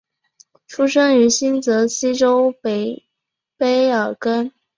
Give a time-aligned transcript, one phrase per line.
[0.65, 3.03] 出生于新泽西州北
[3.55, 4.51] 卑尔根。